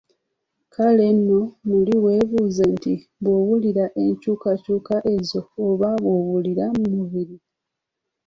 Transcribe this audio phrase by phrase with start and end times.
[0.73, 1.39] Kale nno
[1.69, 7.35] muli weebuuze nti, bw'owulira enkyukakyuka ezo oba bw'oziraba ku mubiri?